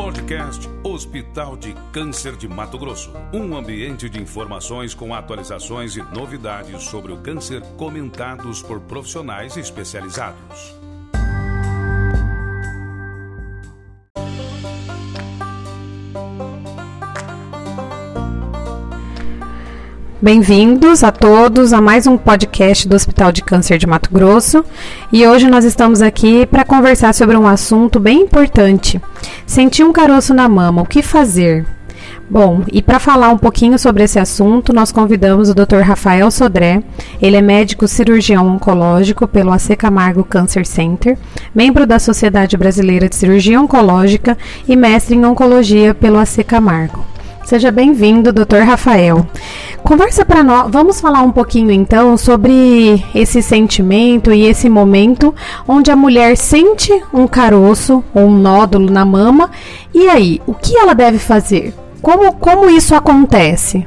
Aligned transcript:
Podcast 0.00 0.66
Hospital 0.82 1.58
de 1.58 1.74
Câncer 1.92 2.34
de 2.34 2.48
Mato 2.48 2.78
Grosso. 2.78 3.12
Um 3.34 3.54
ambiente 3.54 4.08
de 4.08 4.18
informações 4.18 4.94
com 4.94 5.12
atualizações 5.12 5.94
e 5.94 6.02
novidades 6.02 6.84
sobre 6.84 7.12
o 7.12 7.18
câncer 7.18 7.60
comentados 7.76 8.62
por 8.62 8.80
profissionais 8.80 9.58
especializados. 9.58 10.79
Bem-vindos 20.22 21.02
a 21.02 21.10
todos 21.10 21.72
a 21.72 21.80
mais 21.80 22.06
um 22.06 22.18
podcast 22.18 22.86
do 22.86 22.94
Hospital 22.94 23.32
de 23.32 23.42
Câncer 23.42 23.78
de 23.78 23.86
Mato 23.86 24.10
Grosso. 24.12 24.62
E 25.10 25.26
hoje 25.26 25.48
nós 25.48 25.64
estamos 25.64 26.02
aqui 26.02 26.44
para 26.44 26.62
conversar 26.62 27.14
sobre 27.14 27.38
um 27.38 27.46
assunto 27.46 27.98
bem 27.98 28.20
importante. 28.20 29.00
Sentir 29.46 29.82
um 29.82 29.94
caroço 29.94 30.34
na 30.34 30.46
mama, 30.46 30.82
o 30.82 30.84
que 30.84 31.00
fazer? 31.00 31.64
Bom, 32.28 32.62
e 32.70 32.82
para 32.82 32.98
falar 32.98 33.30
um 33.30 33.38
pouquinho 33.38 33.78
sobre 33.78 34.04
esse 34.04 34.18
assunto, 34.18 34.74
nós 34.74 34.92
convidamos 34.92 35.48
o 35.48 35.54
Dr. 35.54 35.80
Rafael 35.82 36.30
Sodré. 36.30 36.82
Ele 37.22 37.36
é 37.36 37.40
médico 37.40 37.88
cirurgião 37.88 38.46
oncológico 38.46 39.26
pelo 39.26 39.50
AC 39.50 39.74
Camargo 39.74 40.22
Cancer 40.22 40.66
Center, 40.66 41.16
membro 41.54 41.86
da 41.86 41.98
Sociedade 41.98 42.58
Brasileira 42.58 43.08
de 43.08 43.16
Cirurgia 43.16 43.58
Oncológica 43.58 44.36
e 44.68 44.76
mestre 44.76 45.16
em 45.16 45.24
oncologia 45.24 45.94
pelo 45.94 46.18
AC 46.18 46.44
Camargo. 46.46 47.09
Seja 47.50 47.72
bem-vindo, 47.72 48.32
Dr. 48.32 48.60
Rafael. 48.64 49.26
Conversa 49.82 50.24
para 50.24 50.40
nós. 50.40 50.70
Vamos 50.70 51.00
falar 51.00 51.22
um 51.22 51.32
pouquinho 51.32 51.72
então 51.72 52.16
sobre 52.16 53.04
esse 53.12 53.42
sentimento 53.42 54.32
e 54.32 54.46
esse 54.46 54.68
momento 54.68 55.34
onde 55.66 55.90
a 55.90 55.96
mulher 55.96 56.36
sente 56.36 56.92
um 57.12 57.26
caroço 57.26 58.04
ou 58.14 58.26
um 58.26 58.38
nódulo 58.38 58.88
na 58.88 59.04
mama. 59.04 59.50
E 59.92 60.08
aí, 60.08 60.40
o 60.46 60.54
que 60.54 60.76
ela 60.76 60.94
deve 60.94 61.18
fazer? 61.18 61.74
Como, 62.00 62.32
como 62.34 62.70
isso 62.70 62.94
acontece? 62.94 63.84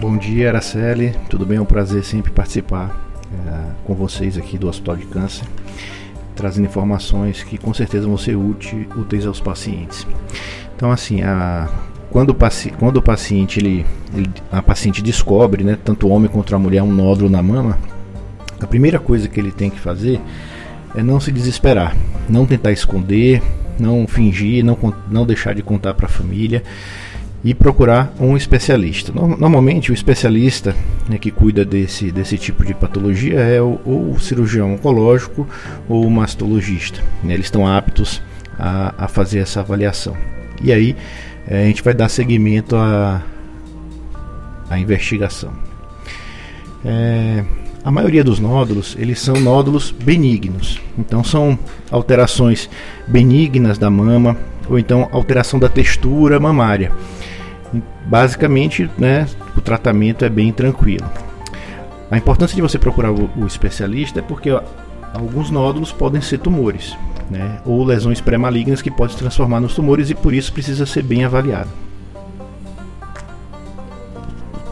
Bom 0.00 0.16
dia, 0.16 0.50
Araceli. 0.50 1.16
Tudo 1.28 1.44
bem? 1.44 1.58
É 1.58 1.60
um 1.60 1.64
prazer 1.64 2.04
sempre 2.04 2.30
participar 2.30 2.96
é, 3.34 3.72
com 3.84 3.92
vocês 3.92 4.38
aqui 4.38 4.56
do 4.56 4.68
Hospital 4.68 4.98
de 4.98 5.06
Câncer, 5.06 5.48
trazendo 6.36 6.66
informações 6.66 7.42
que 7.42 7.58
com 7.58 7.74
certeza 7.74 8.06
vão 8.06 8.16
ser 8.16 8.36
úteis 8.36 9.26
aos 9.26 9.40
pacientes. 9.40 10.06
Então, 10.80 10.90
assim, 10.90 11.20
a, 11.20 11.68
quando, 12.10 12.30
o 12.30 12.34
paci, 12.34 12.70
quando 12.70 12.96
o 12.96 13.02
paciente, 13.02 13.60
ele, 13.60 13.84
ele, 14.14 14.30
a 14.50 14.62
paciente 14.62 15.02
descobre, 15.02 15.62
né, 15.62 15.76
tanto 15.84 16.06
o 16.06 16.10
homem 16.10 16.30
quanto 16.30 16.56
a 16.56 16.58
mulher, 16.58 16.82
um 16.82 16.90
nódulo 16.90 17.28
na 17.28 17.42
mama, 17.42 17.78
a 18.58 18.66
primeira 18.66 18.98
coisa 18.98 19.28
que 19.28 19.38
ele 19.38 19.52
tem 19.52 19.68
que 19.68 19.78
fazer 19.78 20.18
é 20.94 21.02
não 21.02 21.20
se 21.20 21.30
desesperar, 21.30 21.94
não 22.26 22.46
tentar 22.46 22.72
esconder, 22.72 23.42
não 23.78 24.06
fingir, 24.06 24.64
não, 24.64 24.78
não 25.10 25.26
deixar 25.26 25.54
de 25.54 25.62
contar 25.62 25.92
para 25.92 26.06
a 26.06 26.08
família 26.08 26.62
e 27.44 27.52
procurar 27.52 28.14
um 28.18 28.34
especialista. 28.34 29.12
Normalmente, 29.12 29.90
o 29.90 29.94
especialista 29.94 30.74
né, 31.10 31.18
que 31.18 31.30
cuida 31.30 31.62
desse, 31.62 32.10
desse 32.10 32.38
tipo 32.38 32.64
de 32.64 32.72
patologia 32.72 33.40
é 33.40 33.60
o, 33.60 33.78
o 33.84 34.16
cirurgião 34.18 34.72
oncológico 34.72 35.46
ou 35.86 36.06
o 36.06 36.10
mastologista. 36.10 37.02
Né, 37.22 37.34
eles 37.34 37.48
estão 37.48 37.66
aptos 37.66 38.22
a, 38.58 38.94
a 38.96 39.08
fazer 39.08 39.40
essa 39.40 39.60
avaliação. 39.60 40.16
E 40.60 40.72
aí 40.72 40.96
é, 41.46 41.62
a 41.62 41.66
gente 41.66 41.82
vai 41.82 41.94
dar 41.94 42.08
seguimento 42.08 42.76
à, 42.76 43.22
à 44.68 44.78
investigação. 44.78 45.52
É, 46.84 47.44
a 47.84 47.90
maioria 47.90 48.22
dos 48.22 48.38
nódulos 48.38 48.96
eles 48.98 49.20
são 49.20 49.36
nódulos 49.36 49.90
benignos, 49.90 50.80
então 50.98 51.24
são 51.24 51.58
alterações 51.90 52.68
benignas 53.06 53.78
da 53.78 53.90
mama 53.90 54.36
ou 54.68 54.78
então 54.78 55.08
alteração 55.12 55.58
da 55.58 55.68
textura 55.68 56.38
mamária. 56.38 56.92
Basicamente, 58.06 58.90
né, 58.98 59.26
o 59.56 59.60
tratamento 59.60 60.24
é 60.24 60.28
bem 60.28 60.52
tranquilo. 60.52 61.08
A 62.10 62.16
importância 62.16 62.56
de 62.56 62.62
você 62.62 62.78
procurar 62.78 63.12
o, 63.12 63.46
especialista 63.46 64.18
é 64.18 64.22
porque 64.22 64.50
ó, 64.50 64.62
alguns 65.14 65.50
nódulos 65.50 65.92
podem 65.92 66.20
ser 66.20 66.38
tumores 66.38 66.96
né, 67.30 67.60
ou 67.64 67.84
lesões 67.84 68.20
pré-malignas 68.20 68.82
que 68.82 68.90
podem 68.90 69.14
se 69.14 69.18
transformar 69.18 69.60
nos 69.60 69.74
tumores 69.74 70.10
e 70.10 70.14
por 70.14 70.34
isso 70.34 70.52
precisa 70.52 70.84
ser 70.84 71.02
bem 71.02 71.24
avaliado. 71.24 71.70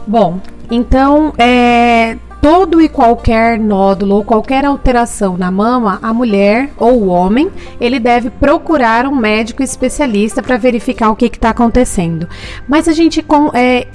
Bom, 0.06 0.40
então 0.70 1.32
é, 1.38 2.16
todo 2.40 2.80
e 2.80 2.88
qualquer 2.88 3.58
nódulo 3.58 4.16
ou 4.16 4.24
qualquer 4.24 4.64
alteração 4.64 5.36
na 5.36 5.50
mama, 5.50 5.98
a 6.02 6.12
mulher 6.14 6.70
ou 6.78 7.02
o 7.02 7.08
homem, 7.08 7.50
ele 7.80 8.00
deve 8.00 8.30
procurar 8.30 9.06
um 9.06 9.14
médico 9.14 9.62
especialista 9.62 10.42
para 10.42 10.56
verificar 10.56 11.10
o 11.10 11.16
que 11.16 11.26
está 11.26 11.50
acontecendo. 11.50 12.26
Mas 12.66 12.88
a 12.88 12.92
gente 12.92 13.22
com, 13.22 13.50
é, 13.52 13.86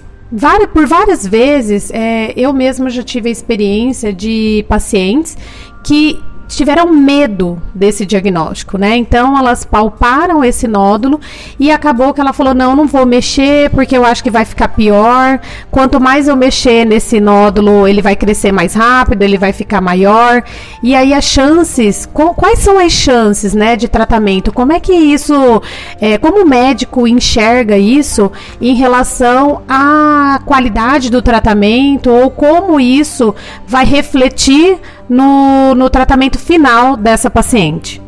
por 0.71 0.85
várias 0.85 1.25
vezes, 1.25 1.91
é, 1.91 2.33
eu 2.35 2.53
mesma 2.53 2.89
já 2.89 3.03
tive 3.03 3.29
a 3.29 3.31
experiência 3.31 4.13
de 4.13 4.65
pacientes 4.67 5.37
que 5.83 6.19
tiveram 6.55 6.91
medo 6.91 7.61
desse 7.73 8.05
diagnóstico, 8.05 8.77
né? 8.77 8.95
Então 8.95 9.37
elas 9.37 9.63
palparam 9.63 10.43
esse 10.43 10.67
nódulo 10.67 11.19
e 11.59 11.71
acabou 11.71 12.13
que 12.13 12.21
ela 12.21 12.33
falou: 12.33 12.53
não, 12.53 12.75
não 12.75 12.87
vou 12.87 13.05
mexer 13.05 13.69
porque 13.69 13.97
eu 13.97 14.05
acho 14.05 14.23
que 14.23 14.29
vai 14.29 14.45
ficar 14.45 14.69
pior. 14.69 15.39
Quanto 15.71 15.99
mais 15.99 16.27
eu 16.27 16.35
mexer 16.35 16.85
nesse 16.85 17.19
nódulo, 17.19 17.87
ele 17.87 18.01
vai 18.01 18.15
crescer 18.15 18.51
mais 18.51 18.73
rápido, 18.73 19.23
ele 19.23 19.37
vai 19.37 19.53
ficar 19.53 19.81
maior. 19.81 20.43
E 20.81 20.95
aí 20.95 21.13
as 21.13 21.23
chances, 21.23 22.07
quais 22.13 22.59
são 22.59 22.77
as 22.77 22.91
chances, 22.91 23.53
né, 23.53 23.75
de 23.75 23.87
tratamento? 23.87 24.51
Como 24.51 24.73
é 24.73 24.79
que 24.79 24.93
isso, 24.93 25.61
é, 25.99 26.17
como 26.17 26.43
o 26.43 26.47
médico 26.47 27.07
enxerga 27.07 27.77
isso 27.77 28.31
em 28.61 28.75
relação 28.75 29.61
à 29.67 30.39
qualidade 30.45 31.09
do 31.09 31.21
tratamento 31.21 32.09
ou 32.09 32.29
como 32.29 32.79
isso 32.79 33.33
vai 33.67 33.85
refletir 33.85 34.79
no, 35.13 35.75
no 35.75 35.89
tratamento 35.89 36.39
final 36.39 36.97
dessa 36.97 37.29
paciente? 37.29 38.01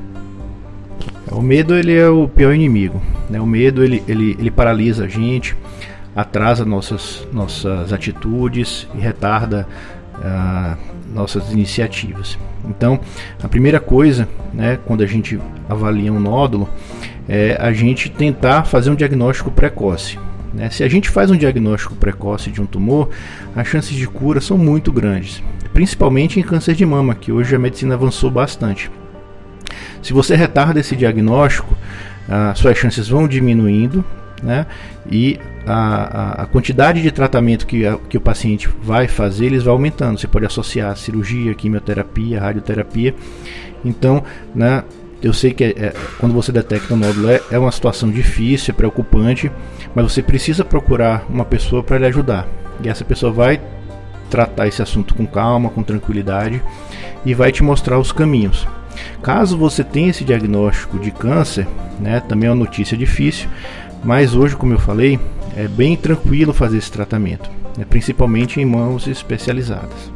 O 1.31 1.41
medo 1.41 1.75
ele 1.75 1.93
é 1.93 2.09
o 2.09 2.27
pior 2.27 2.53
inimigo. 2.53 3.01
Né? 3.29 3.39
O 3.39 3.45
medo 3.45 3.83
ele, 3.83 4.03
ele, 4.07 4.35
ele 4.39 4.49
paralisa 4.49 5.05
a 5.05 5.07
gente, 5.07 5.55
atrasa 6.16 6.66
nossas, 6.66 7.27
nossas 7.31 7.93
atitudes 7.93 8.88
e 8.95 8.97
retarda 8.97 9.67
uh, 10.16 10.77
nossas 11.13 11.51
iniciativas. 11.51 12.38
Então, 12.67 12.99
a 13.43 13.47
primeira 13.47 13.79
coisa, 13.79 14.27
né, 14.53 14.79
quando 14.85 15.03
a 15.03 15.05
gente 15.05 15.39
avalia 15.69 16.11
um 16.11 16.19
nódulo, 16.19 16.67
é 17.29 17.57
a 17.59 17.72
gente 17.72 18.09
tentar 18.09 18.63
fazer 18.66 18.89
um 18.89 18.95
diagnóstico 18.95 19.51
precoce. 19.51 20.17
Né? 20.53 20.69
Se 20.69 20.83
a 20.83 20.87
gente 20.87 21.09
faz 21.09 21.29
um 21.29 21.37
diagnóstico 21.37 21.95
precoce 21.95 22.49
de 22.49 22.61
um 22.61 22.66
tumor, 22.66 23.09
as 23.55 23.67
chances 23.67 23.95
de 23.95 24.07
cura 24.07 24.41
são 24.41 24.57
muito 24.57 24.91
grandes 24.91 25.43
principalmente 25.75 26.40
em 26.40 26.44
câncer 26.44 26.74
de 26.74 26.86
mama, 26.86 27.13
que 27.13 27.34
hoje 27.34 27.53
a 27.53 27.59
medicina 27.59 27.96
avançou 27.96 28.31
bastante. 28.31 28.90
Se 30.02 30.13
você 30.13 30.34
retarda 30.34 30.80
esse 30.80 30.96
diagnóstico, 30.96 31.75
as 32.30 32.58
suas 32.58 32.78
chances 32.78 33.09
vão 33.09 33.28
diminuindo, 33.28 34.03
né? 34.41 34.66
E 35.12 35.38
a, 35.68 36.44
a, 36.44 36.46
quantidade 36.46 37.02
de 37.02 37.12
tratamento 37.12 37.68
que, 37.68 37.85
a, 37.85 37.97
que 37.97 38.18
o 38.18 38.22
paciente 38.22 38.69
vai 38.81 39.09
fazer, 39.09 39.47
eles 39.47 39.64
vai 39.64 39.74
aumentando. 39.74 40.18
Você 40.18 40.28
pode 40.28 40.46
associar 40.46 40.96
cirurgia, 40.96 41.53
quimioterapia, 41.53 42.40
radioterapia. 42.40 43.14
Então, 43.84 44.24
né, 44.56 44.81
eu 45.22 45.34
sei 45.34 45.53
que 45.53 45.64
é, 45.66 45.68
é, 45.72 45.94
quando 46.19 46.34
você 46.34 46.53
detecta 46.53 46.94
um 46.94 46.97
nódulo 46.97 47.30
é, 47.30 47.41
é 47.52 47.59
uma 47.59 47.72
situação 47.72 48.09
difícil, 48.09 48.74
é 48.74 48.78
preocupante, 48.78 49.52
mas 49.94 50.09
você 50.09 50.24
precisa 50.24 50.64
procurar 50.64 51.25
uma 51.30 51.44
pessoa 51.44 51.84
para 51.84 51.97
lhe 51.97 52.06
ajudar. 52.06 52.47
E 52.81 52.88
essa 52.88 53.03
pessoa 53.03 53.31
vai 53.34 53.59
tratar 54.30 54.68
esse 54.68 54.81
assunto 54.81 55.13
com 55.13 55.25
calma, 55.25 55.69
com 55.69 55.84
tranquilidade 55.84 56.62
e 57.25 57.34
vai 57.34 57.52
te 57.52 57.63
mostrar 57.63 58.00
os 58.00 58.12
caminhos. 58.12 58.67
Caso 59.22 59.58
você 59.58 59.84
tenha 59.84 60.09
esse 60.09 60.23
diagnóstico 60.23 60.99
de 60.99 61.11
câncer, 61.11 61.67
né, 61.99 62.20
também 62.20 62.47
é 62.47 62.52
uma 62.52 62.64
notícia 62.64 62.97
difícil, 62.97 63.49
mas 64.03 64.35
hoje, 64.35 64.55
como 64.55 64.73
eu 64.73 64.79
falei, 64.79 65.20
é 65.55 65.67
bem 65.67 65.96
tranquilo 65.96 66.53
fazer 66.53 66.78
esse 66.78 66.91
tratamento, 66.91 67.49
né, 67.78 67.85
principalmente 67.90 68.59
em 68.59 68.66
mãos 68.66 69.08
especializadas. 69.08 70.11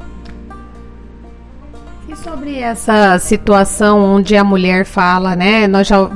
Sobre 2.30 2.60
essa 2.60 3.18
situação 3.18 4.04
onde 4.04 4.38
a 4.38 4.44
mulher 4.44 4.86
fala, 4.86 5.36
né? 5.36 5.68
Nós 5.68 5.88
já, 5.88 6.08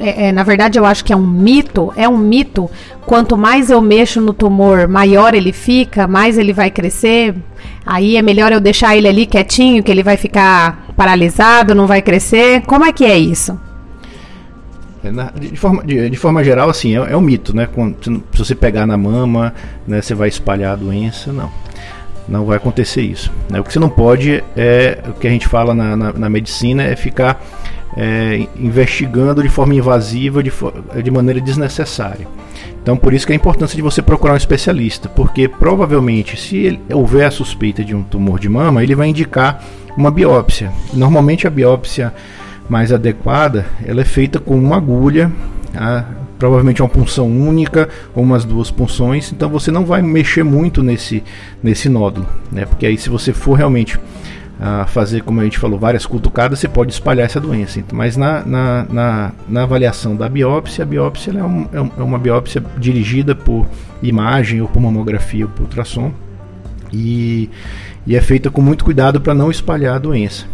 é, 0.00 0.26
é, 0.26 0.32
na 0.32 0.42
verdade, 0.42 0.76
eu 0.76 0.84
acho 0.84 1.04
que 1.04 1.12
é 1.12 1.16
um 1.16 1.24
mito. 1.24 1.92
É 1.94 2.08
um 2.08 2.18
mito. 2.18 2.68
Quanto 3.06 3.36
mais 3.36 3.70
eu 3.70 3.80
mexo 3.80 4.20
no 4.20 4.32
tumor, 4.32 4.88
maior 4.88 5.32
ele 5.32 5.52
fica, 5.52 6.08
mais 6.08 6.36
ele 6.36 6.52
vai 6.52 6.72
crescer. 6.72 7.36
Aí 7.86 8.16
é 8.16 8.22
melhor 8.22 8.50
eu 8.50 8.58
deixar 8.58 8.96
ele 8.96 9.06
ali 9.06 9.26
quietinho, 9.26 9.80
que 9.80 9.92
ele 9.92 10.02
vai 10.02 10.16
ficar 10.16 10.86
paralisado, 10.96 11.72
não 11.72 11.86
vai 11.86 12.02
crescer. 12.02 12.62
Como 12.62 12.84
é 12.84 12.92
que 12.92 13.04
é 13.04 13.16
isso? 13.16 13.56
É, 15.04 15.38
de, 15.38 15.56
forma, 15.56 15.84
de, 15.84 16.10
de, 16.10 16.16
forma 16.16 16.42
geral, 16.42 16.68
assim, 16.68 16.96
é, 16.96 17.12
é 17.12 17.16
um 17.16 17.20
mito, 17.20 17.54
né? 17.54 17.68
se 18.02 18.38
você 18.38 18.54
pegar 18.56 18.86
na 18.86 18.96
mama, 18.96 19.54
né, 19.86 20.02
você 20.02 20.16
vai 20.16 20.28
espalhar 20.28 20.72
a 20.72 20.76
doença, 20.76 21.32
não 21.32 21.48
não 22.30 22.44
vai 22.44 22.56
acontecer 22.56 23.02
isso. 23.02 23.30
Né? 23.50 23.60
O 23.60 23.64
que 23.64 23.72
você 23.72 23.78
não 23.78 23.90
pode 23.90 24.42
é 24.56 25.02
o 25.08 25.12
que 25.12 25.26
a 25.26 25.30
gente 25.30 25.48
fala 25.48 25.74
na, 25.74 25.96
na, 25.96 26.12
na 26.12 26.28
medicina 26.30 26.82
é 26.84 26.94
ficar 26.94 27.42
é, 27.96 28.46
investigando 28.56 29.42
de 29.42 29.48
forma 29.48 29.74
invasiva, 29.74 30.42
de, 30.42 30.52
de 31.02 31.10
maneira 31.10 31.40
desnecessária. 31.40 32.26
Então, 32.82 32.96
por 32.96 33.12
isso 33.12 33.26
que 33.26 33.32
é 33.32 33.34
a 33.34 33.36
importância 33.36 33.76
de 33.76 33.82
você 33.82 34.00
procurar 34.00 34.34
um 34.34 34.36
especialista, 34.36 35.08
porque 35.08 35.48
provavelmente, 35.48 36.40
se 36.40 36.56
ele, 36.56 36.80
houver 36.92 37.26
a 37.26 37.30
suspeita 37.30 37.84
de 37.84 37.94
um 37.94 38.02
tumor 38.02 38.38
de 38.38 38.48
mama, 38.48 38.82
ele 38.82 38.94
vai 38.94 39.08
indicar 39.08 39.62
uma 39.96 40.10
biópsia. 40.10 40.72
Normalmente, 40.94 41.46
a 41.46 41.50
biópsia 41.50 42.14
mais 42.68 42.92
adequada, 42.92 43.66
ela 43.84 44.00
é 44.00 44.04
feita 44.04 44.38
com 44.38 44.56
uma 44.56 44.76
agulha, 44.76 45.30
tá? 45.72 46.06
Provavelmente 46.40 46.82
uma 46.82 46.88
punção 46.88 47.28
única 47.28 47.88
ou 48.14 48.24
umas 48.24 48.46
duas 48.46 48.70
punções, 48.70 49.30
então 49.30 49.50
você 49.50 49.70
não 49.70 49.84
vai 49.84 50.00
mexer 50.00 50.42
muito 50.42 50.82
nesse, 50.82 51.22
nesse 51.62 51.88
nódulo, 51.88 52.26
né? 52.50 52.64
porque 52.64 52.86
aí 52.86 52.96
se 52.96 53.10
você 53.10 53.32
for 53.32 53.54
realmente 53.54 54.00
a 54.58 54.86
fazer, 54.86 55.22
como 55.22 55.40
a 55.40 55.44
gente 55.44 55.58
falou, 55.58 55.78
várias 55.78 56.04
cutucadas, 56.04 56.58
você 56.58 56.68
pode 56.68 56.92
espalhar 56.92 57.24
essa 57.24 57.40
doença. 57.40 57.82
Mas 57.94 58.14
na, 58.14 58.44
na, 58.44 58.86
na, 58.90 59.32
na 59.48 59.62
avaliação 59.62 60.14
da 60.14 60.28
biópsia, 60.28 60.82
a 60.82 60.86
biópsia 60.86 61.30
é, 61.30 61.42
um, 61.42 61.62
é, 61.72 62.00
é 62.00 62.02
uma 62.02 62.18
biópsia 62.18 62.62
dirigida 62.76 63.34
por 63.34 63.66
imagem 64.02 64.60
ou 64.60 64.68
por 64.68 64.80
mamografia 64.80 65.46
ou 65.46 65.50
por 65.50 65.62
ultrassom 65.62 66.12
e, 66.92 67.48
e 68.06 68.14
é 68.14 68.20
feita 68.20 68.50
com 68.50 68.60
muito 68.60 68.84
cuidado 68.84 69.18
para 69.18 69.32
não 69.32 69.50
espalhar 69.50 69.96
a 69.96 69.98
doença. 69.98 70.44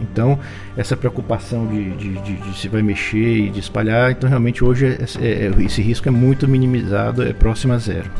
Então, 0.00 0.38
essa 0.76 0.96
preocupação 0.96 1.66
de, 1.66 1.90
de, 1.90 2.18
de, 2.20 2.36
de, 2.36 2.58
se 2.58 2.68
vai 2.68 2.82
mexer 2.82 3.46
e 3.46 3.50
de 3.50 3.60
espalhar, 3.60 4.10
então 4.10 4.28
realmente 4.28 4.64
hoje 4.64 4.86
é, 4.86 4.98
é, 5.20 5.46
é 5.46 5.62
esse 5.62 5.82
risco 5.82 6.08
é 6.08 6.10
muito 6.10 6.48
minimizado, 6.48 7.22
é 7.22 7.32
próximo 7.32 7.72
a 7.72 7.78
zero. 7.78 8.10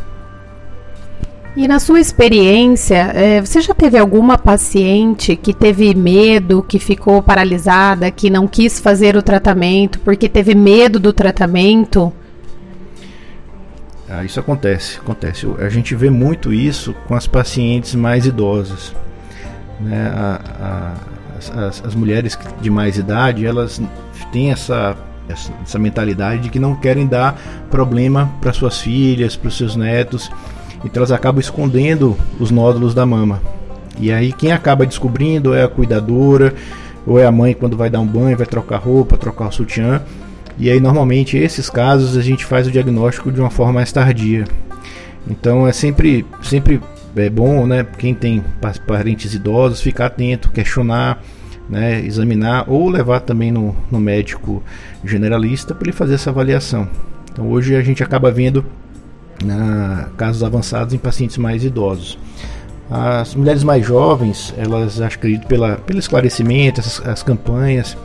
E 1.57 1.67
na 1.67 1.81
sua 1.81 1.99
experiência, 1.99 3.11
é, 3.13 3.41
você 3.41 3.61
já 3.61 3.75
teve 3.75 3.99
alguma 3.99 4.39
paciente 4.39 5.35
que 5.35 5.53
teve 5.53 5.93
medo, 5.95 6.63
que 6.63 6.79
ficou 6.79 7.21
paralisada, 7.21 8.11
que 8.11 8.31
não 8.31 8.47
quis 8.47 8.79
fazer 8.79 9.17
o 9.17 9.23
tratamento 9.23 9.99
porque 10.01 10.29
teve 10.29 10.55
medo 10.55 11.01
do 11.01 11.13
tratamento? 11.13 12.13
Ah, 14.09 14.25
isso 14.25 14.39
acontece, 14.39 14.99
acontece. 14.99 15.47
A 15.59 15.69
gente 15.69 15.95
vê 15.95 16.09
muito 16.09 16.53
isso 16.53 16.95
com 17.09 17.15
as 17.15 17.27
pacientes 17.27 17.97
mais 17.97 18.27
idosas. 18.27 18.95
Né? 19.81 20.13
A, 20.15 20.41
a, 20.61 20.95
as, 21.49 21.83
as, 21.85 21.95
mulheres 21.95 22.39
de 22.61 22.71
mais 22.71 22.99
idade, 22.99 23.47
elas 23.47 23.81
têm 24.33 24.51
essa, 24.51 24.97
essa, 25.29 25.79
mentalidade 25.79 26.43
de 26.43 26.51
que 26.51 26.59
não 26.59 26.75
querem 26.75 27.07
dar 27.07 27.41
problema 27.71 28.31
para 28.41 28.53
suas 28.53 28.81
filhas, 28.81 29.37
para 29.37 29.49
os 29.49 29.57
seus 29.57 29.77
netos. 29.77 30.31
Então 30.85 31.01
elas 31.01 31.13
acabam 31.13 31.41
escondendo 31.41 32.17
os 32.39 32.51
nódulos 32.51 32.95
da 32.95 33.07
mama. 33.07 33.41
E 33.99 34.13
aí 34.13 34.33
quem 34.33 34.53
acaba 34.53 34.87
descobrindo 34.87 35.55
é 35.55 35.63
a 35.63 35.69
cuidadora 35.69 36.55
ou 37.07 37.19
é 37.19 37.27
a 37.27 37.33
mãe 37.33 37.55
quando 37.55 37.77
vai 37.77 37.91
dar 37.91 38.01
um 38.01 38.07
banho, 38.07 38.37
vai 38.37 38.47
trocar 38.47 38.79
roupa, 38.79 39.17
trocar 39.17 39.49
o 39.49 39.53
sutiã. 39.53 40.03
E 40.59 40.71
aí 40.71 40.81
normalmente 40.81 41.37
esses 41.37 41.71
casos 41.71 42.17
a 42.17 42.23
gente 42.23 42.45
faz 42.45 42.67
o 42.67 42.71
diagnóstico 42.71 43.33
de 43.33 43.41
uma 43.41 43.51
forma 43.51 43.75
mais 43.75 43.93
tardia. 43.93 44.45
Então 45.29 45.67
é 45.67 45.73
sempre 45.73 46.25
sempre 46.43 46.81
é 47.17 47.29
bom, 47.31 47.67
né, 47.67 47.87
quem 47.99 48.15
tem 48.15 48.43
parentes 48.87 49.35
idosos 49.35 49.81
ficar 49.81 50.07
atento, 50.07 50.51
questionar, 50.51 51.23
né, 51.69 52.01
examinar 52.05 52.65
ou 52.69 52.89
levar 52.89 53.21
também 53.21 53.51
no, 53.51 53.77
no 53.91 54.01
médico 54.01 54.63
generalista 55.05 55.75
para 55.75 55.89
ele 55.89 55.97
fazer 55.97 56.15
essa 56.15 56.31
avaliação. 56.31 56.89
Então 57.33 57.49
hoje 57.49 57.77
a 57.77 57.83
gente 57.83 58.03
acaba 58.03 58.31
vendo 58.31 58.65
na 59.45 60.09
casos 60.17 60.43
avançados 60.43 60.93
em 60.95 60.99
pacientes 60.99 61.39
mais 61.39 61.65
idosos. 61.65 62.19
As 62.91 63.35
mulheres 63.37 63.63
mais 63.63 63.87
jovens, 63.87 64.53
elas 64.59 65.01
acredito 65.01 65.47
pela, 65.47 65.77
pelo 65.77 66.01
esclarecimento, 66.01 66.81
essas, 66.81 67.07
as 67.07 67.23
campanhas, 67.23 67.97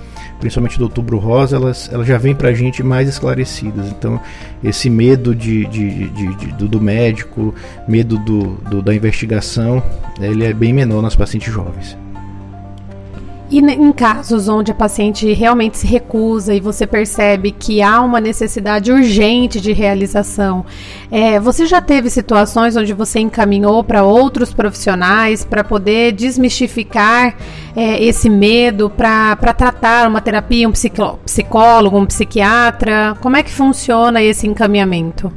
principalmente 0.46 0.78
do 0.78 0.84
Outubro 0.84 1.18
Rosa, 1.18 1.56
elas, 1.56 1.90
elas 1.92 2.06
já 2.06 2.20
vêm 2.20 2.36
para 2.36 2.50
a 2.50 2.54
gente 2.54 2.84
mais 2.84 3.10
esclarecidas. 3.10 3.88
Então, 3.90 4.22
esse 4.64 4.92
medo 4.92 5.34
de, 5.34 5.66
de, 5.66 6.08
de, 6.10 6.36
de 6.36 6.48
do, 6.54 6.68
do, 6.68 6.80
médico, 6.80 7.52
medo 7.88 8.20
do, 8.20 8.54
do, 8.70 8.80
da 8.80 8.94
investigação, 8.94 9.82
ele 10.22 10.46
é 10.46 10.54
bem 10.54 10.72
menor 10.72 11.02
nas 11.02 11.16
pacientes 11.16 11.52
jovens. 11.52 11.98
E 13.50 13.60
em 13.60 13.92
casos 13.92 14.48
onde 14.48 14.72
a 14.72 14.76
paciente 14.76 15.32
realmente 15.32 15.78
se 15.78 15.86
recusa 15.86 16.54
e 16.54 16.60
você 16.60 16.88
percebe 16.88 17.52
que 17.52 17.80
há 17.80 18.02
uma 18.02 18.20
necessidade 18.20 18.92
urgente 18.92 19.62
de 19.62 19.72
realização, 19.72 20.66
é, 21.12 21.40
você 21.40 21.68
já 21.68 21.80
teve 21.80 22.10
situações 22.10 22.76
onde 22.76 22.92
você 22.92 23.20
encaminhou 23.20 23.84
para 23.84 24.04
outros 24.04 24.52
profissionais 24.52 25.46
para 25.46 25.64
poder 25.64 26.12
desmistificar 26.14 27.36
é, 27.76 28.04
esse 28.04 28.32
medo, 28.32 28.90
para 28.90 29.36
tratar 29.54 30.08
uma 30.08 30.22
terapia, 30.22 30.68
um 30.68 30.72
psicólogo, 30.72 32.00
um 32.00 32.06
psiquiatra? 32.08 33.16
Como 33.22 33.38
é 33.38 33.44
que 33.44 33.52
funciona 33.52 34.24
esse 34.24 34.48
encaminhamento? 34.48 35.32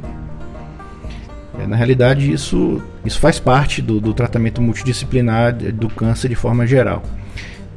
É, 1.59 1.67
na 1.67 1.75
realidade, 1.75 2.31
isso, 2.31 2.81
isso 3.05 3.19
faz 3.19 3.39
parte 3.39 3.83
do, 3.83 3.99
do 3.99 4.15
tratamento 4.15 4.63
multidisciplinar 4.63 5.53
do 5.53 5.89
câncer 5.89 6.29
de 6.29 6.35
forma 6.35 6.65
geral. 6.65 7.03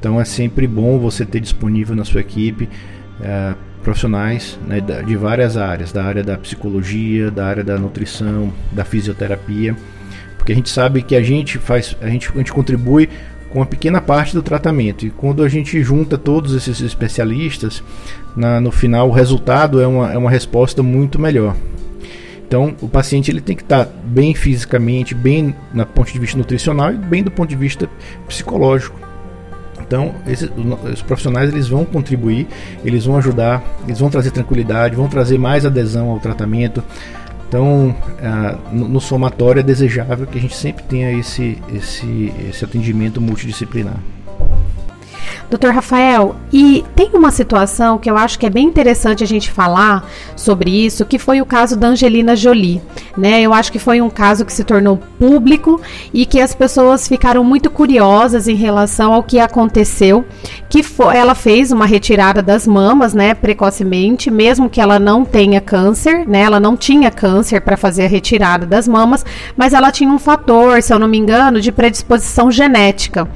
Então 0.03 0.21
é 0.21 0.25
sempre 0.25 0.67
bom 0.67 0.99
você 0.99 1.25
ter 1.25 1.39
disponível 1.39 1.95
na 1.95 2.05
sua 2.05 2.23
equipe 2.23 2.69
é, 3.21 3.55
profissionais 3.85 4.59
né, 4.67 4.81
de 4.81 5.15
várias 5.15 5.57
áreas, 5.57 5.93
da 5.93 6.03
área 6.03 6.25
da 6.25 6.37
psicologia, 6.37 7.31
da 7.31 7.47
área 7.47 7.63
da 7.63 7.79
nutrição, 7.79 8.53
da 8.73 8.85
fisioterapia, 8.85 9.77
porque 10.37 10.51
a 10.51 10.57
gente 10.57 10.71
sabe 10.71 11.03
que 11.03 11.15
a 11.15 11.23
gente 11.23 11.57
faz, 11.57 11.97
a 12.03 12.09
gente, 12.09 12.29
a 12.35 12.37
gente 12.37 12.53
contribui 12.53 13.09
com 13.49 13.61
uma 13.61 13.67
pequena 13.67 14.01
parte 14.01 14.35
do 14.35 14.43
tratamento 14.43 15.07
e 15.07 15.11
quando 15.11 15.41
a 15.45 15.49
gente 15.49 15.81
junta 15.85 16.19
todos 16.19 16.53
esses 16.53 16.81
especialistas, 16.81 17.81
na, 18.35 18.61
no 18.61 18.73
final 18.73 19.09
o 19.09 19.13
resultado 19.13 19.81
é 19.81 19.87
uma, 19.87 20.13
é 20.13 20.19
uma 20.19 20.33
resposta 20.33 20.83
muito 20.83 21.17
melhor. 21.17 21.55
Então, 22.45 22.75
o 22.83 22.89
paciente 22.89 23.31
ele 23.31 23.41
tem 23.41 23.55
que 23.55 23.63
estar 23.63 23.85
bem 24.05 24.35
fisicamente, 24.35 25.15
bem 25.15 25.55
na 25.73 25.87
ponto 25.87 26.13
de 26.13 26.19
vista 26.19 26.37
nutricional 26.37 26.93
e 26.93 26.97
bem 26.97 27.23
do 27.23 27.31
ponto 27.31 27.49
de 27.49 27.57
vista 27.57 27.89
psicológico 28.27 29.12
então, 29.93 30.15
esses, 30.27 30.51
os 30.91 31.03
profissionais 31.03 31.53
eles 31.53 31.69
vão 31.69 31.85
contribuir, 31.85 32.47
eles 32.83 33.05
vão 33.05 33.19
ajudar, 33.19 33.63
eles 33.87 33.99
vão 33.99 34.09
trazer 34.09 34.31
tranquilidade, 34.31 34.97
vão 34.97 35.07
trazer 35.07 35.37
mais 35.37 35.67
adesão 35.67 36.09
ao 36.09 36.19
tratamento. 36.19 36.83
Então, 37.47 37.95
ah, 38.23 38.57
no, 38.73 38.89
no, 38.89 39.01
somatório 39.03 39.61
é 39.61 39.63
desejável 39.63 40.27
que 40.27 40.39
a 40.39 40.41
gente 40.41 40.57
sempre 40.57 40.83
tenha 40.85 41.13
esse, 41.13 41.59
esse, 41.75 42.33
esse 42.49 42.65
atendimento 42.65 43.21
multidisciplinar. 43.21 43.99
Doutor 45.53 45.75
Rafael, 45.75 46.35
e 46.51 46.83
tem 46.97 47.11
uma 47.13 47.31
situação 47.31 47.99
que 47.99 48.11
eu 48.11 48.17
acho 48.17 48.39
que 48.39 48.47
é 48.47 48.49
bem 48.49 48.67
interessante 48.67 49.23
a 49.23 49.27
gente 49.27 49.51
falar 49.51 50.09
sobre 50.35 50.71
isso, 50.71 51.05
que 51.05 51.19
foi 51.19 51.43
o 51.43 51.47
caso 51.47 51.77
da 51.77 51.89
Angelina 51.89 52.35
Jolie. 52.35 52.81
Né? 53.19 53.43
Eu 53.43 53.53
acho 53.53 53.71
que 53.71 53.79
foi 53.79 54.01
um 54.01 54.09
caso 54.09 54.47
que 54.47 54.53
se 54.53 54.65
tornou 54.65 54.99
público 55.19 55.79
e 56.11 56.25
que 56.25 56.41
as 56.41 56.55
pessoas 56.55 57.07
ficaram 57.07 57.45
muito 57.45 57.69
curiosas 57.69 58.49
em 58.49 58.55
relação 58.55 59.13
ao 59.13 59.23
que 59.23 59.39
aconteceu. 59.39 60.25
Que 60.71 60.83
foi, 60.83 61.19
ela 61.19 61.35
fez 61.35 61.71
uma 61.71 61.85
retirada 61.85 62.41
das 62.41 62.67
mamas, 62.67 63.13
né, 63.13 63.35
precocemente, 63.35 64.31
mesmo 64.31 64.71
que 64.71 64.81
ela 64.81 64.99
não 64.99 65.23
tenha 65.23 65.61
câncer, 65.61 66.27
né? 66.27 66.41
Ela 66.41 66.59
não 66.59 66.79
tinha 66.79 67.11
câncer 67.11 67.61
para 67.61 67.77
fazer 67.77 68.07
a 68.07 68.09
retirada 68.09 68.65
das 68.65 68.89
mamas, 68.89 69.23
mas 69.55 69.75
ela 69.75 69.93
tinha 69.93 70.11
um 70.11 70.19
fator, 70.19 70.81
se 70.81 70.95
eu 70.95 70.99
não 70.99 71.09
me 71.09 71.19
engano, 71.19 71.61
de 71.61 71.71
predisposição 71.71 72.51
genética. 72.51 73.29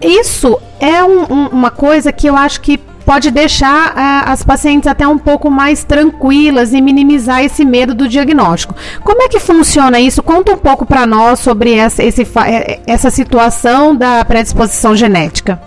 Isso 0.00 0.58
é 0.78 1.04
um, 1.04 1.22
um, 1.30 1.46
uma 1.48 1.70
coisa 1.70 2.10
que 2.12 2.26
eu 2.26 2.36
acho 2.36 2.60
que 2.60 2.78
pode 3.04 3.30
deixar 3.30 3.90
uh, 3.90 4.30
as 4.30 4.42
pacientes 4.42 4.86
até 4.86 5.06
um 5.06 5.18
pouco 5.18 5.50
mais 5.50 5.82
tranquilas 5.84 6.72
e 6.72 6.80
minimizar 6.80 7.42
esse 7.42 7.64
medo 7.64 7.94
do 7.94 8.08
diagnóstico. 8.08 8.74
Como 9.02 9.22
é 9.22 9.28
que 9.28 9.40
funciona 9.40 9.98
isso? 9.98 10.22
Conta 10.22 10.52
um 10.52 10.58
pouco 10.58 10.86
para 10.86 11.06
nós 11.06 11.40
sobre 11.40 11.74
essa, 11.74 12.02
esse, 12.02 12.22
é, 12.46 12.80
essa 12.86 13.10
situação 13.10 13.96
da 13.96 14.24
predisposição 14.24 14.94
genética. 14.94 15.60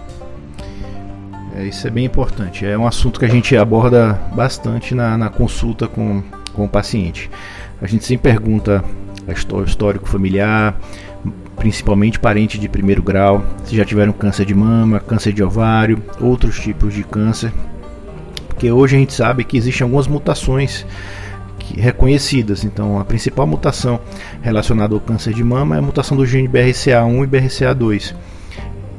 É, 1.55 1.65
isso 1.65 1.85
é 1.85 1.89
bem 1.89 2.05
importante. 2.05 2.65
É 2.65 2.77
um 2.77 2.87
assunto 2.87 3.19
que 3.19 3.25
a 3.25 3.29
gente 3.29 3.55
aborda 3.55 4.19
bastante 4.33 4.95
na, 4.95 5.17
na 5.17 5.29
consulta 5.29 5.87
com, 5.87 6.23
com 6.53 6.65
o 6.65 6.69
paciente. 6.69 7.29
A 7.81 7.87
gente 7.87 8.05
sempre 8.05 8.31
pergunta 8.31 8.83
o 9.51 9.63
histórico 9.63 10.07
familiar, 10.07 10.75
principalmente 11.63 12.19
parentes 12.19 12.59
de 12.59 12.67
primeiro 12.67 13.01
grau, 13.01 13.41
se 13.63 13.73
já 13.73 13.85
tiveram 13.85 14.11
câncer 14.11 14.43
de 14.45 14.53
mama, 14.53 14.99
câncer 14.99 15.31
de 15.31 15.41
ovário, 15.41 16.03
outros 16.19 16.59
tipos 16.59 16.93
de 16.93 17.05
câncer. 17.05 17.53
Porque 18.49 18.69
hoje 18.69 18.97
a 18.97 18.99
gente 18.99 19.13
sabe 19.13 19.45
que 19.45 19.55
existem 19.55 19.85
algumas 19.85 20.05
mutações 20.05 20.85
reconhecidas. 21.77 22.65
Então, 22.65 22.99
a 22.99 23.05
principal 23.05 23.47
mutação 23.47 23.97
relacionada 24.41 24.93
ao 24.93 24.99
câncer 24.99 25.33
de 25.33 25.41
mama 25.41 25.77
é 25.77 25.79
a 25.79 25.81
mutação 25.81 26.17
do 26.17 26.25
gene 26.25 26.49
BRCA1 26.49 27.23
e 27.23 27.27
BRCA2. 27.27 28.13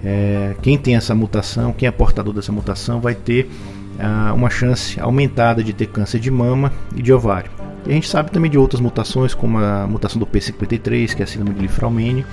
É, 0.03 0.55
quem 0.63 0.79
tem 0.79 0.97
essa 0.97 1.15
mutação, 1.15 1.71
quem 1.71 1.87
é 1.87 1.91
portador 1.91 2.33
dessa 2.33 2.51
mutação, 2.51 2.99
vai 2.99 3.15
ter 3.15 3.51
ah, 3.99 4.33
uma 4.35 4.49
chance 4.49 4.99
aumentada 4.99 5.63
de 5.63 5.75
ter 5.75 5.89
câncer 5.89 6.19
de 6.19 6.31
mama 6.31 6.73
e 6.97 7.03
de 7.03 7.13
ovário. 7.13 7.51
E 7.87 7.91
a 7.91 7.95
gente 7.95 8.09
sabe 8.09 8.31
também 8.31 8.51
de 8.51 8.59
outras 8.59 8.81
mutações, 8.81 9.35
como 9.35 9.59
a 9.59 9.87
mutação 9.87 10.19
do 10.19 10.27
P53, 10.27 11.15
que 11.15 11.23
é 11.23 11.25
a 11.25 11.27
síndrome 11.27 11.55
de 11.55 11.63
Lifraumene. 11.63 12.25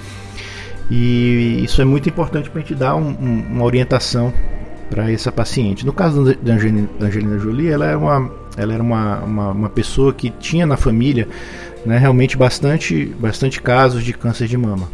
E 0.89 1.61
isso 1.63 1.81
é 1.81 1.85
muito 1.85 2.09
importante 2.09 2.49
para 2.49 2.59
a 2.59 2.61
gente 2.61 2.75
dar 2.75 2.95
um, 2.95 3.09
um, 3.09 3.45
uma 3.49 3.63
orientação 3.63 4.33
para 4.89 5.09
essa 5.09 5.31
paciente. 5.31 5.85
No 5.85 5.93
caso 5.93 6.35
da 6.35 6.53
Angelina, 6.53 6.89
Angelina 6.99 7.39
Jolie, 7.39 7.69
ela 7.69 7.85
era, 7.85 7.97
uma, 7.97 8.29
ela 8.57 8.73
era 8.73 8.83
uma, 8.83 9.19
uma, 9.19 9.51
uma 9.51 9.69
pessoa 9.69 10.13
que 10.13 10.29
tinha 10.29 10.65
na 10.65 10.75
família 10.75 11.27
né, 11.85 11.97
realmente 11.97 12.37
bastante, 12.37 13.05
bastante 13.17 13.61
casos 13.61 14.03
de 14.03 14.13
câncer 14.13 14.47
de 14.47 14.57
mama. 14.57 14.89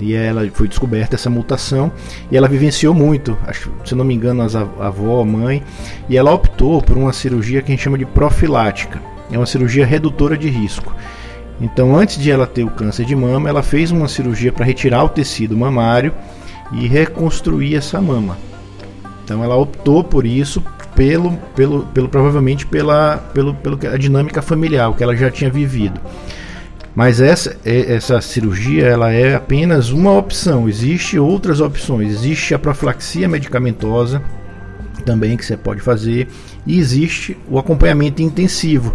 E 0.00 0.14
ela 0.14 0.48
foi 0.52 0.66
descoberta 0.66 1.14
essa 1.14 1.30
mutação 1.30 1.92
e 2.30 2.36
ela 2.36 2.48
vivenciou 2.48 2.92
muito, 2.92 3.38
acho, 3.46 3.70
se 3.84 3.94
não 3.94 4.04
me 4.04 4.14
engano, 4.14 4.42
as 4.42 4.56
avó, 4.56 5.22
mãe, 5.24 5.62
e 6.08 6.16
ela 6.16 6.32
optou 6.32 6.82
por 6.82 6.96
uma 6.96 7.12
cirurgia 7.12 7.62
que 7.62 7.70
a 7.70 7.74
gente 7.74 7.84
chama 7.84 7.98
de 7.98 8.04
profilática. 8.04 9.00
É 9.30 9.36
uma 9.36 9.46
cirurgia 9.46 9.86
redutora 9.86 10.36
de 10.36 10.48
risco. 10.48 10.94
Então, 11.60 11.96
antes 11.96 12.18
de 12.18 12.30
ela 12.30 12.46
ter 12.46 12.64
o 12.64 12.70
câncer 12.70 13.04
de 13.04 13.14
mama, 13.14 13.48
ela 13.48 13.62
fez 13.62 13.90
uma 13.90 14.08
cirurgia 14.08 14.52
para 14.52 14.64
retirar 14.64 15.04
o 15.04 15.08
tecido 15.08 15.56
mamário 15.56 16.12
e 16.72 16.86
reconstruir 16.86 17.76
essa 17.76 18.00
mama. 18.00 18.36
Então, 19.24 19.42
ela 19.42 19.56
optou 19.56 20.02
por 20.02 20.26
isso 20.26 20.62
pelo, 20.94 21.32
pelo, 21.54 21.86
pelo 21.86 22.08
provavelmente 22.08 22.66
pela 22.66 23.16
pelo, 23.32 23.54
pelo 23.54 23.78
a 23.92 23.96
dinâmica 23.96 24.40
familiar, 24.40 24.90
o 24.90 24.94
que 24.94 25.02
ela 25.02 25.16
já 25.16 25.30
tinha 25.30 25.50
vivido. 25.50 26.00
Mas 26.94 27.20
essa, 27.20 27.56
é, 27.64 27.94
essa 27.94 28.20
cirurgia 28.20 28.86
ela 28.86 29.12
é 29.12 29.34
apenas 29.34 29.90
uma 29.90 30.12
opção. 30.12 30.68
Existem 30.68 31.18
outras 31.18 31.60
opções. 31.60 32.12
Existe 32.12 32.54
a 32.54 32.58
profilaxia 32.58 33.28
medicamentosa 33.28 34.22
também 35.04 35.36
que 35.36 35.44
você 35.44 35.56
pode 35.56 35.80
fazer 35.80 36.28
e 36.66 36.78
existe 36.78 37.36
o 37.48 37.58
acompanhamento 37.58 38.22
intensivo. 38.22 38.94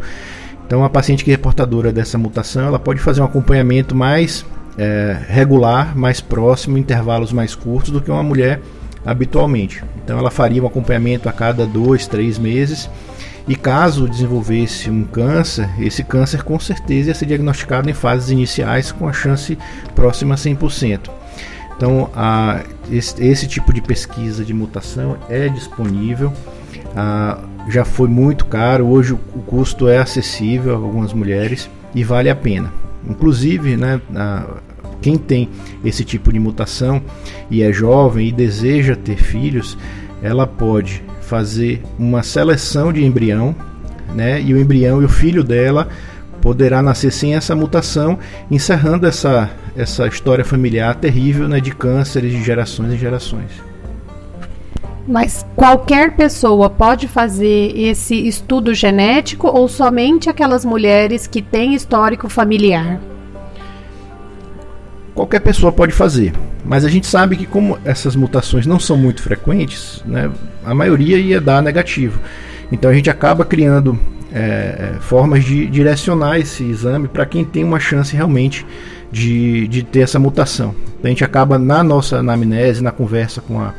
Então 0.65 0.83
a 0.83 0.89
paciente 0.89 1.23
que 1.23 1.31
é 1.31 1.37
portadora 1.37 1.91
dessa 1.91 2.17
mutação 2.17 2.67
ela 2.67 2.79
pode 2.79 2.99
fazer 2.99 3.21
um 3.21 3.25
acompanhamento 3.25 3.95
mais 3.95 4.45
é, 4.77 5.17
regular, 5.27 5.97
mais 5.97 6.21
próximo, 6.21 6.77
intervalos 6.77 7.33
mais 7.33 7.55
curtos 7.55 7.91
do 7.91 8.01
que 8.01 8.11
uma 8.11 8.23
mulher 8.23 8.61
habitualmente. 9.05 9.83
Então 10.03 10.17
ela 10.17 10.31
faria 10.31 10.61
um 10.61 10.67
acompanhamento 10.67 11.27
a 11.27 11.31
cada 11.31 11.65
dois, 11.65 12.07
três 12.07 12.37
meses 12.37 12.89
e 13.47 13.55
caso 13.55 14.07
desenvolvesse 14.07 14.91
um 14.91 15.03
câncer, 15.03 15.67
esse 15.79 16.03
câncer 16.03 16.43
com 16.43 16.59
certeza 16.59 17.09
ia 17.09 17.15
ser 17.15 17.25
diagnosticado 17.25 17.89
em 17.89 17.93
fases 17.93 18.29
iniciais 18.29 18.91
com 18.91 19.07
a 19.07 19.13
chance 19.13 19.57
próxima 19.95 20.35
a 20.35 20.37
100%. 20.37 21.09
Então, 21.75 22.09
a, 22.13 22.61
esse, 22.91 23.23
esse, 23.23 23.47
tipo 23.47 23.73
de 23.73 23.81
pesquisa 23.81 24.43
de 24.43 24.53
mutação 24.53 25.17
é 25.29 25.47
disponível, 25.47 26.31
a, 26.95 27.39
já 27.69 27.85
foi 27.85 28.09
muito 28.09 28.45
caro, 28.45 28.87
hoje 28.87 29.13
o, 29.13 29.17
custo 29.17 29.87
é 29.87 29.99
acessível 29.99 30.73
a 30.73 30.77
algumas 30.77 31.13
mulheres 31.13 31.69
e 31.93 32.03
vale 32.03 32.29
a 32.29 32.35
pena. 32.35 32.73
Inclusive, 33.07 33.77
né, 33.77 34.01
a, 34.15 34.45
quem 35.01 35.17
tem 35.17 35.47
esse 35.85 36.03
tipo 36.03 36.33
de 36.33 36.39
mutação 36.39 37.01
e 37.49 37.61
é 37.61 37.71
jovem 37.71 38.27
e 38.27 38.31
deseja 38.31 38.95
ter 38.95 39.17
filhos, 39.17 39.77
ela 40.21 40.45
pode 40.47 41.03
fazer 41.21 41.81
uma 41.97 42.23
seleção 42.23 42.91
de 42.91 43.05
embrião, 43.05 43.55
né? 44.15 44.41
E 44.41 44.53
o 44.53 44.59
embrião 44.59 45.01
e 45.01 45.05
o 45.05 45.09
filho 45.09 45.43
dela 45.43 45.87
poderá 46.41 46.81
nascer 46.81 47.11
sem 47.11 47.35
essa 47.35 47.55
mutação, 47.55 48.17
encerrando 48.49 49.05
essa, 49.05 49.49
essa 49.75 50.07
história 50.07 50.43
familiar 50.43 50.95
terrível 50.95 51.47
né, 51.47 51.59
de 51.59 51.71
cânceres 51.71 52.31
de 52.31 52.43
gerações 52.43 52.93
em 52.93 52.97
gerações. 52.97 53.68
Mas 55.07 55.45
qualquer 55.55 56.15
pessoa 56.15 56.69
pode 56.69 57.07
fazer 57.07 57.71
esse 57.75 58.15
estudo 58.27 58.73
genético 58.73 59.47
ou 59.47 59.67
somente 59.67 60.29
aquelas 60.29 60.63
mulheres 60.63 61.25
que 61.25 61.41
têm 61.41 61.73
histórico 61.73 62.29
familiar? 62.29 62.99
Qualquer 65.15 65.39
pessoa 65.39 65.71
pode 65.71 65.91
fazer, 65.91 66.33
mas 66.63 66.85
a 66.85 66.89
gente 66.89 67.07
sabe 67.07 67.35
que 67.35 67.45
como 67.45 67.77
essas 67.83 68.15
mutações 68.15 68.65
não 68.65 68.79
são 68.79 68.95
muito 68.95 69.21
frequentes, 69.21 70.01
né, 70.05 70.31
a 70.63 70.73
maioria 70.73 71.17
ia 71.17 71.41
dar 71.41 71.61
negativo. 71.61 72.19
Então 72.71 72.89
a 72.89 72.93
gente 72.93 73.09
acaba 73.09 73.43
criando 73.43 73.99
é, 74.31 74.93
é 74.95 74.99
formas 74.99 75.43
de 75.43 75.65
direcionar 75.65 76.39
esse 76.39 76.63
exame 76.63 77.07
para 77.07 77.25
quem 77.25 77.43
tem 77.43 77.63
uma 77.63 77.79
chance 77.79 78.15
realmente 78.15 78.65
de, 79.11 79.67
de 79.67 79.83
ter 79.83 80.01
essa 80.01 80.19
mutação. 80.19 80.73
Então, 80.99 81.05
a 81.05 81.09
gente 81.09 81.23
acaba 81.23 81.57
na 81.57 81.83
nossa 81.83 82.17
anamnese, 82.17 82.83
na 82.83 82.91
conversa 82.91 83.41
com, 83.41 83.59
a, 83.59 83.73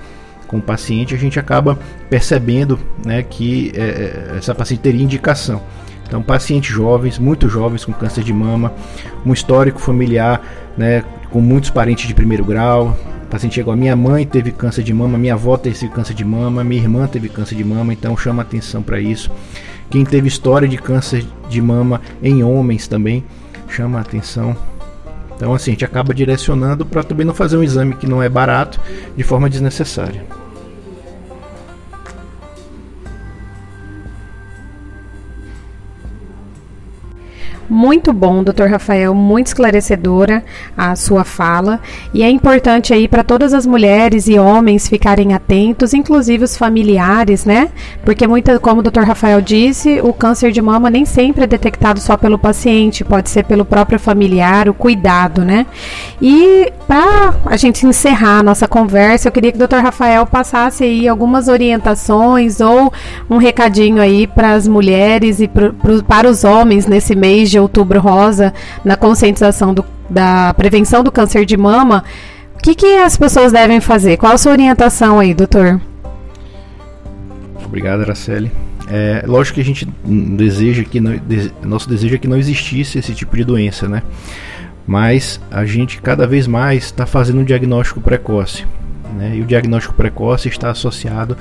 com 0.50 0.56
o 0.56 0.60
paciente, 0.60 1.14
a 1.14 1.16
gente 1.16 1.38
acaba 1.38 1.78
percebendo 2.10 2.76
né, 3.06 3.22
que 3.22 3.70
é, 3.76 4.32
é 4.34 4.36
essa 4.36 4.52
paciente 4.52 4.80
teria 4.80 5.00
indicação. 5.00 5.62
Então, 6.04 6.20
pacientes 6.20 6.74
jovens, 6.74 7.20
muito 7.20 7.48
jovens 7.48 7.84
com 7.84 7.92
câncer 7.92 8.24
de 8.24 8.32
mama, 8.32 8.72
um 9.24 9.32
histórico 9.32 9.80
familiar 9.80 10.42
né, 10.76 11.04
com 11.30 11.40
muitos 11.40 11.70
parentes 11.70 12.08
de 12.08 12.14
primeiro 12.14 12.44
grau. 12.44 12.98
Paciente 13.30 13.54
chegou, 13.54 13.72
a 13.72 13.76
minha 13.76 13.94
mãe 13.94 14.26
teve 14.26 14.50
câncer 14.50 14.82
de 14.82 14.92
mama, 14.92 15.16
minha 15.16 15.34
avó 15.34 15.56
teve 15.56 15.86
câncer 15.86 16.14
de 16.14 16.24
mama, 16.24 16.64
minha 16.64 16.82
irmã 16.82 17.06
teve 17.06 17.28
câncer 17.28 17.54
de 17.54 17.62
mama, 17.62 17.92
então 17.92 18.16
chama 18.16 18.42
atenção 18.42 18.82
para 18.82 18.98
isso. 18.98 19.30
Quem 19.88 20.04
teve 20.04 20.26
história 20.26 20.66
de 20.66 20.76
câncer 20.76 21.24
de 21.48 21.62
mama 21.62 22.00
em 22.20 22.42
homens 22.42 22.88
também 22.88 23.24
chama 23.68 24.00
atenção. 24.00 24.56
Então 25.36 25.54
assim, 25.54 25.70
a 25.70 25.74
gente 25.74 25.84
acaba 25.84 26.12
direcionando 26.12 26.84
para 26.84 27.04
também 27.04 27.24
não 27.24 27.34
fazer 27.34 27.56
um 27.56 27.62
exame 27.62 27.94
que 27.94 28.08
não 28.08 28.20
é 28.20 28.28
barato 28.28 28.80
de 29.16 29.22
forma 29.22 29.48
desnecessária. 29.48 30.39
Muito 37.70 38.12
bom, 38.12 38.42
doutor 38.42 38.68
Rafael, 38.68 39.14
muito 39.14 39.46
esclarecedora 39.46 40.42
a 40.76 40.96
sua 40.96 41.22
fala. 41.22 41.78
E 42.12 42.20
é 42.20 42.28
importante 42.28 42.92
aí 42.92 43.06
para 43.06 43.22
todas 43.22 43.54
as 43.54 43.64
mulheres 43.64 44.26
e 44.26 44.36
homens 44.36 44.88
ficarem 44.88 45.34
atentos, 45.34 45.94
inclusive 45.94 46.42
os 46.42 46.56
familiares, 46.56 47.44
né? 47.44 47.68
Porque 48.04 48.26
muita, 48.26 48.58
como 48.58 48.80
o 48.80 48.82
doutor 48.82 49.04
Rafael 49.04 49.40
disse, 49.40 50.00
o 50.00 50.12
câncer 50.12 50.50
de 50.50 50.60
mama 50.60 50.90
nem 50.90 51.04
sempre 51.04 51.44
é 51.44 51.46
detectado 51.46 52.00
só 52.00 52.16
pelo 52.16 52.40
paciente, 52.40 53.04
pode 53.04 53.30
ser 53.30 53.44
pelo 53.44 53.64
próprio 53.64 54.00
familiar, 54.00 54.68
o 54.68 54.74
cuidado, 54.74 55.44
né? 55.44 55.64
E 56.20 56.72
para 56.88 57.34
a 57.46 57.56
gente 57.56 57.86
encerrar 57.86 58.40
a 58.40 58.42
nossa 58.42 58.66
conversa, 58.66 59.28
eu 59.28 59.32
queria 59.32 59.52
que 59.52 59.56
o 59.56 59.60
doutor 59.60 59.80
Rafael 59.80 60.26
passasse 60.26 60.82
aí 60.82 61.06
algumas 61.06 61.46
orientações 61.46 62.60
ou 62.60 62.92
um 63.30 63.36
recadinho 63.36 64.02
aí 64.02 64.26
para 64.26 64.54
as 64.54 64.66
mulheres 64.66 65.38
e 65.38 65.46
pro, 65.46 65.72
pro, 65.72 66.02
para 66.02 66.28
os 66.28 66.42
homens 66.42 66.88
nesse 66.88 67.14
mês 67.14 67.48
de 67.48 67.59
Outubro 67.60 68.00
Rosa, 68.00 68.52
na 68.84 68.96
conscientização 68.96 69.72
do, 69.72 69.84
da 70.08 70.52
prevenção 70.54 71.04
do 71.04 71.12
câncer 71.12 71.44
de 71.44 71.56
mama, 71.56 72.04
o 72.54 72.62
que, 72.62 72.74
que 72.74 72.96
as 72.98 73.16
pessoas 73.16 73.52
devem 73.52 73.80
fazer? 73.80 74.16
Qual 74.16 74.32
a 74.32 74.38
sua 74.38 74.52
orientação 74.52 75.18
aí, 75.18 75.32
doutor? 75.32 75.80
Obrigado, 77.64 78.02
Araceli. 78.02 78.50
É, 78.88 79.22
lógico 79.26 79.54
que 79.54 79.60
a 79.60 79.64
gente 79.64 79.88
deseja 80.04 80.82
que 80.82 81.00
não, 81.00 81.18
nosso 81.62 81.88
desejo 81.88 82.16
é 82.16 82.18
que 82.18 82.26
não 82.26 82.36
existisse 82.36 82.98
esse 82.98 83.14
tipo 83.14 83.36
de 83.36 83.44
doença, 83.44 83.88
né? 83.88 84.02
Mas 84.86 85.40
a 85.50 85.64
gente 85.64 86.02
cada 86.02 86.26
vez 86.26 86.48
mais 86.48 86.84
está 86.84 87.06
fazendo 87.06 87.40
um 87.40 87.44
diagnóstico 87.44 88.00
precoce, 88.00 88.66
né? 89.16 89.36
E 89.36 89.40
o 89.40 89.44
diagnóstico 89.44 89.94
precoce 89.94 90.48
está 90.48 90.70
associado 90.70 91.36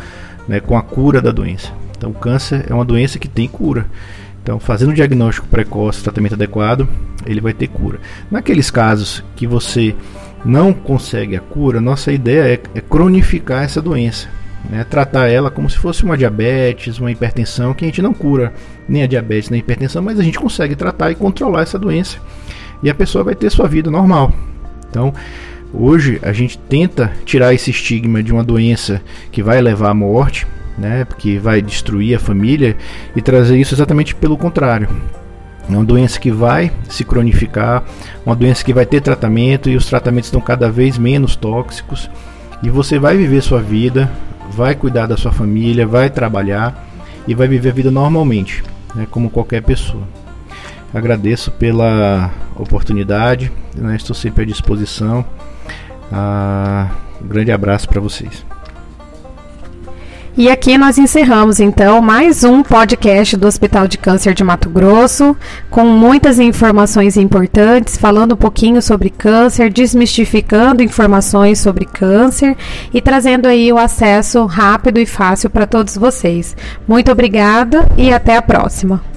né, 0.48 0.60
com 0.60 0.78
a 0.78 0.82
cura 0.82 1.22
da 1.22 1.32
doença. 1.32 1.72
Então, 1.98 2.12
o 2.12 2.14
câncer 2.14 2.66
é 2.70 2.74
uma 2.74 2.86
doença 2.86 3.20
que 3.20 3.28
tem 3.28 3.48
cura. 3.48 3.86
Então, 4.50 4.60
fazendo 4.60 4.90
o 4.90 4.96
diagnóstico 4.96 5.48
precoce, 5.48 6.02
tratamento 6.02 6.34
adequado, 6.34 6.90
ele 7.24 7.40
vai 7.40 7.54
ter 7.54 7.68
cura. 7.68 8.00
Naqueles 8.32 8.72
casos 8.72 9.24
que 9.36 9.46
você 9.46 9.96
não 10.44 10.74
consegue 10.74 11.36
a 11.36 11.40
cura, 11.40 11.80
nossa 11.80 12.12
ideia 12.12 12.56
é, 12.56 12.60
é 12.74 12.82
cronificar 12.82 13.62
essa 13.62 13.80
doença. 13.80 14.28
Né? 14.68 14.84
Tratar 14.84 15.28
ela 15.28 15.52
como 15.52 15.70
se 15.70 15.78
fosse 15.78 16.04
uma 16.04 16.18
diabetes, 16.18 16.98
uma 16.98 17.12
hipertensão, 17.12 17.76
que 17.76 17.86
a 17.86 17.88
gente 17.88 18.02
não 18.02 18.12
cura 18.12 18.52
nem 18.88 19.04
a 19.04 19.08
diabetes 19.08 19.52
nem 19.52 19.60
a 19.60 19.64
hipertensão, 19.64 20.02
mas 20.02 20.20
a 20.20 20.24
gente 20.24 20.40
consegue 20.40 20.76
tratar 20.76 21.12
e 21.12 21.16
controlar 21.16 21.62
essa 21.62 21.78
doença. 21.78 22.18
E 22.82 22.90
a 22.90 22.96
pessoa 22.96 23.24
vai 23.24 23.36
ter 23.36 23.52
sua 23.52 23.68
vida 23.68 23.92
normal. 23.92 24.34
Então, 24.90 25.14
hoje 25.72 26.20
a 26.24 26.34
gente 26.34 26.58
tenta 26.58 27.14
tirar 27.24 27.54
esse 27.54 27.70
estigma 27.70 28.24
de 28.24 28.34
uma 28.34 28.44
doença 28.44 29.00
que 29.32 29.44
vai 29.44 29.62
levar 29.62 29.92
à 29.92 29.94
morte, 29.94 30.48
né, 30.80 31.04
porque 31.06 31.38
vai 31.38 31.62
destruir 31.62 32.16
a 32.16 32.20
família, 32.20 32.76
e 33.16 33.22
trazer 33.22 33.58
isso 33.58 33.76
exatamente 33.76 34.16
pelo 34.16 34.38
contrário. 34.38 34.88
É 35.70 35.72
uma 35.72 35.84
doença 35.84 36.20
que 36.20 36.32
vai 36.32 36.72
se 36.90 37.04
cronificar, 37.04 37.84
uma 38.26 38.36
doença 38.36 38.64
que 38.64 38.74
vai 38.74 38.86
ter 38.86 39.02
tratamento 39.02 39.70
e 39.70 39.76
os 39.76 39.86
tratamentos 39.86 40.28
estão 40.28 40.42
cada 40.42 40.72
vez 40.72 40.98
menos 40.98 41.36
tóxicos. 41.36 42.10
E 42.64 42.70
você 42.70 42.98
vai 42.98 43.16
viver 43.16 43.42
sua 43.42 43.62
vida, 43.62 44.10
vai 44.52 44.74
cuidar 44.74 45.06
da 45.06 45.16
sua 45.16 45.32
família, 45.32 45.86
vai 45.86 46.10
trabalhar 46.10 46.88
e 47.28 47.36
vai 47.36 47.48
viver 47.48 47.70
a 47.70 47.74
vida 47.74 47.92
normalmente, 47.92 48.64
né, 48.96 49.06
como 49.12 49.30
qualquer 49.30 49.62
pessoa. 49.62 50.04
Agradeço 50.92 51.52
pela 51.52 52.32
oportunidade, 52.56 53.52
né, 53.76 53.96
estou 53.96 54.16
sempre 54.16 54.44
à 54.44 54.48
disposição. 54.48 55.24
Ah, 56.12 56.90
um 57.22 57.28
grande 57.28 57.52
abraço 57.52 57.88
para 57.88 58.02
vocês. 58.02 58.44
E 60.40 60.50
aqui 60.50 60.78
nós 60.78 60.98
encerramos 60.98 61.60
então 61.60 62.02
mais 62.02 62.46
um 62.46 62.64
podcast 62.64 63.36
do 63.36 63.46
Hospital 63.46 63.90
de 63.90 63.98
Câncer 63.98 64.34
de 64.34 64.42
Mato 64.42 64.70
Grosso, 64.70 65.36
com 65.70 65.84
muitas 65.84 66.40
informações 66.40 67.18
importantes, 67.18 67.98
falando 67.98 68.36
um 68.36 68.38
pouquinho 68.38 68.82
sobre 68.82 69.10
câncer, 69.10 69.70
desmistificando 69.70 70.82
informações 70.82 71.60
sobre 71.60 71.84
câncer 71.84 72.56
e 72.94 73.02
trazendo 73.02 73.48
aí 73.48 73.70
o 73.74 73.78
acesso 73.78 74.46
rápido 74.46 75.02
e 75.02 75.06
fácil 75.06 75.50
para 75.50 75.68
todos 75.68 75.98
vocês. 75.98 76.56
Muito 76.88 77.12
obrigada 77.12 77.86
e 77.98 78.10
até 78.14 78.38
a 78.38 78.42
próxima. 78.42 79.09